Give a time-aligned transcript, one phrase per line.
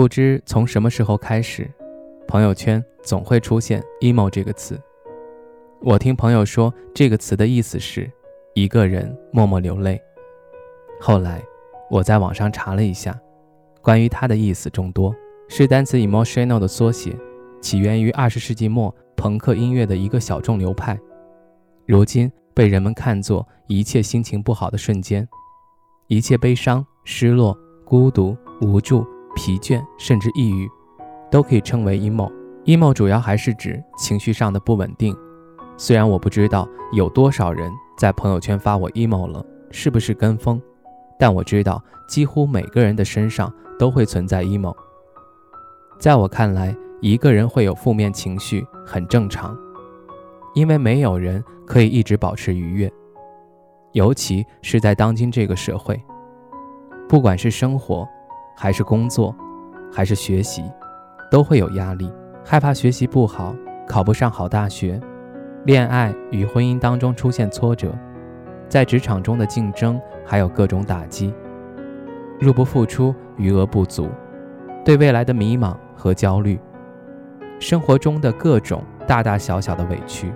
[0.00, 1.70] 不知从什么时候开始，
[2.26, 4.80] 朋友圈总会出现 “emo” 这个词。
[5.82, 8.10] 我听朋友说，这个词的意思是
[8.54, 10.00] 一个人默默流泪。
[11.02, 11.42] 后来
[11.90, 13.14] 我在网上查了一下，
[13.82, 15.14] 关于它的意思众多，
[15.48, 17.14] 是单词 “emotional” 的缩写，
[17.60, 20.98] 起源于二十世纪末朋克音乐的一个小众流派，
[21.84, 25.28] 如今被人们看作一切心情不好的瞬间，
[26.06, 27.54] 一切悲伤、失落、
[27.84, 29.06] 孤独、无助。
[29.40, 30.70] 疲倦甚至抑郁，
[31.30, 32.30] 都可以称为 emo。
[32.66, 35.16] emo 主要还是指情绪上的不稳定。
[35.78, 40.60] 虽然我不知道有多少人在朋友圈发我 emo 了，是不是跟风？
[41.18, 44.76] 但我知道几乎每个人的身上都会存在 emo。
[45.98, 49.56] 在我看来，一个人会有负面情绪很正常，
[50.54, 52.92] 因为没有人可以一直保持愉悦，
[53.92, 55.98] 尤其是在当今这个社会，
[57.08, 58.06] 不管是生活。
[58.56, 59.34] 还是工作，
[59.92, 60.62] 还是学习，
[61.30, 62.12] 都会有压力，
[62.44, 63.54] 害怕学习不好，
[63.88, 65.00] 考不上好大学，
[65.64, 67.92] 恋爱与婚姻当中出现挫折，
[68.68, 71.32] 在职场中的竞争还有各种打击，
[72.38, 74.08] 入不敷出，余额不足，
[74.84, 76.58] 对未来的迷茫和焦虑，
[77.58, 80.32] 生活中的各种大大小小的委屈，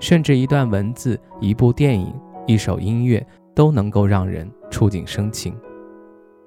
[0.00, 2.14] 甚至一段文字、一部电影、
[2.46, 3.24] 一首音乐，
[3.54, 5.54] 都能够让人触景生情。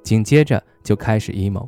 [0.08, 1.68] 紧接着就开始 emo。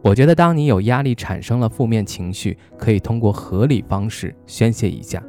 [0.00, 5.20] 我觉得，当你有压力产生了负面情绪，可以通过合理方式宣泄一下，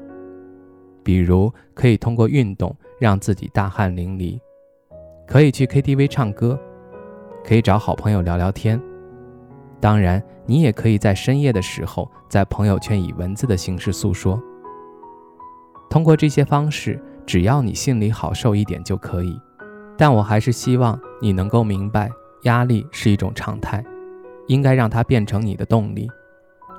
[1.03, 4.39] 比如可以通过运动让自己大汗淋漓，
[5.25, 6.57] 可以去 KTV 唱歌，
[7.43, 8.79] 可以找好朋友聊聊天。
[9.81, 14.39] 当然，你也可以在深夜的时候在朋友圈以文字的形式诉说。
[15.89, 19.35] 通过这些方式，只要你心里好受一点就可以。
[19.99, 22.09] 但我还是希望你能够明白，
[22.43, 23.83] 压力是一种常态，
[24.47, 26.09] 应该让它变成你的动力，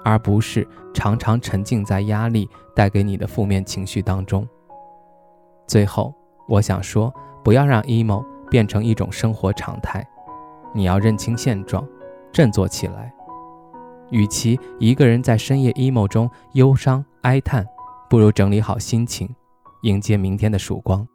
[0.02, 4.48] 而不是常常沉浸在压力带给你的负面情绪当中。
[5.66, 6.14] 最后，
[6.48, 7.12] 我想说，
[7.44, 10.02] 不要让 emo 变成一种生活常态，
[10.72, 11.86] 你要认清现状，
[12.32, 13.12] 振作起来。
[14.08, 17.66] 与其一个人在深夜 emo 中忧伤哀叹，
[18.08, 19.28] 不如整理好心情，
[19.82, 21.06] 迎接明天的曙光。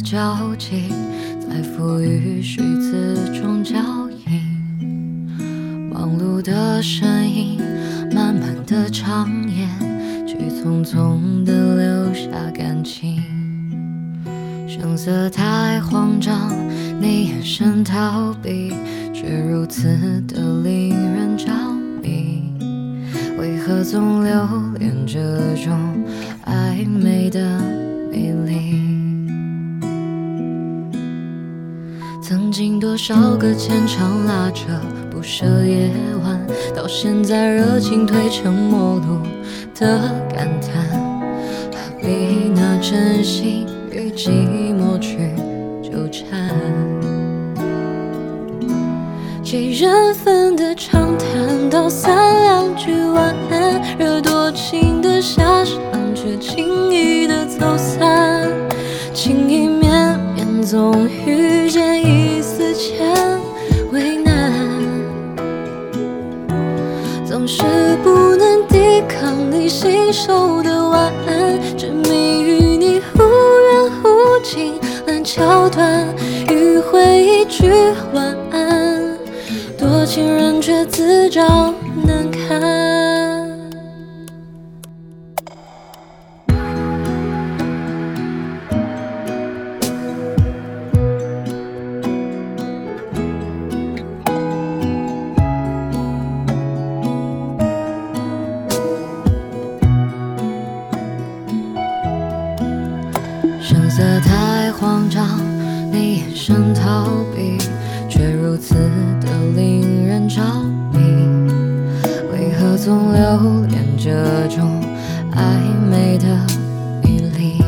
[0.00, 0.90] 交集，
[1.40, 3.76] 在浮于虚词中交
[4.26, 5.88] 映。
[5.92, 7.60] 忙碌的身影，
[8.12, 9.66] 慢慢的长夜，
[10.26, 13.22] 去匆匆的留下感情。
[14.68, 16.52] 声色太慌张，
[17.00, 18.72] 你眼神逃避，
[19.12, 19.88] 却如此
[20.28, 21.50] 的令人着
[22.02, 22.52] 迷。
[23.38, 24.32] 为何总留
[24.78, 25.20] 恋这
[25.56, 25.76] 种？
[26.44, 27.60] 暧昧的
[28.10, 28.87] 美丽，
[32.58, 34.64] 经多少个牵肠拉扯
[35.08, 35.92] 不舍夜
[36.24, 39.20] 晚，到现在热情褪成陌路
[39.78, 40.90] 的感叹，
[41.70, 44.30] 何必拿真心与寂
[44.74, 45.18] 寞去
[45.84, 46.50] 纠缠？
[49.40, 55.78] 几人份的长谈，道三两句晚安，惹多情的遐想。
[56.12, 58.50] 却轻易的走散，
[59.14, 61.57] 情意绵绵，总与
[75.38, 76.04] 桥段
[76.48, 77.70] 迂回一句
[78.12, 79.16] 晚安
[79.78, 81.72] 多情人却自找
[82.04, 82.98] 难堪
[104.80, 105.40] 慌张，
[105.90, 107.58] 你眼神逃避，
[108.08, 108.74] 却如此
[109.20, 110.40] 的令人着
[110.92, 111.00] 迷。
[112.32, 114.80] 为何总留恋这种
[115.32, 115.40] 暧
[115.90, 116.26] 昧的
[117.02, 117.60] 迷离？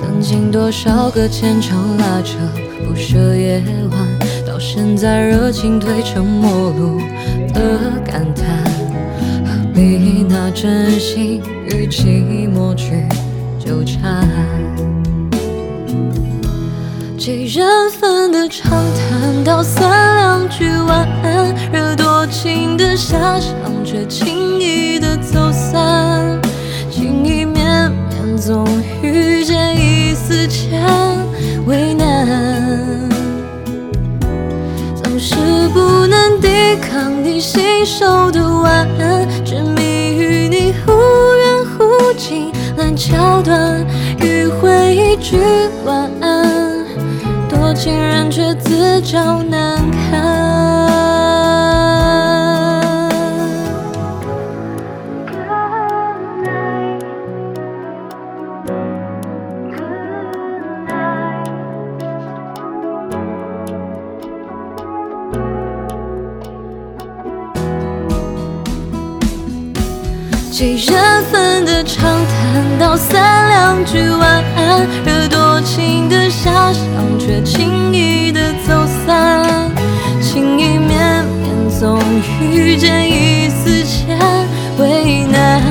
[0.00, 2.36] 曾经多少个牵肠拉扯、
[2.84, 3.62] 不舍夜
[3.92, 6.98] 晚，到现在热情褪成陌路
[7.54, 8.64] 的感叹，
[9.44, 13.06] 何必拿真心与寂寞去？
[13.72, 14.28] 纠缠，
[17.16, 26.38] 几人份的长谈，道三两句晚安，惹多情的遐想，却轻易的走散。
[26.90, 28.68] 情意绵绵，总
[29.02, 30.82] 遇见一丝牵，
[31.64, 33.08] 为难，
[35.02, 35.34] 总是
[35.72, 39.81] 不能抵抗你信手的晚安，执迷。
[42.76, 43.84] 烂桥段，
[44.18, 45.36] 迂回一句
[45.84, 46.84] 晚安，
[47.48, 51.31] 多情人却自找难堪。
[70.52, 79.70] 几人份的长谈，道三两句晚安，惹多情的遐想，却轻易的走散。
[80.20, 81.98] 情意绵绵，总
[82.38, 84.18] 遇见一丝牵，
[84.76, 85.62] 为难，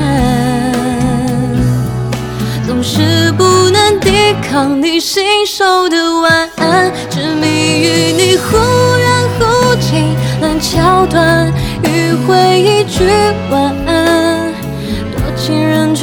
[2.66, 8.58] 总是不能抵抗你信手的晚安，执迷于你忽
[8.98, 9.08] 远
[9.38, 11.52] 忽近，烂桥段，
[11.84, 13.04] 迂回一句
[13.48, 13.81] 晚安。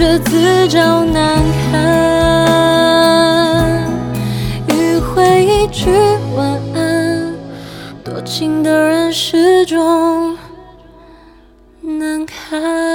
[0.10, 1.38] 的自找难
[1.72, 1.86] 堪
[4.70, 5.92] 迂回一句
[6.36, 7.36] 晚安
[8.04, 10.36] 多情的人始终
[11.82, 12.88] 难堪。